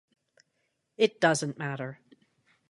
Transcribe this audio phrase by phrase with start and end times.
[0.97, 1.99] It doesn't matter.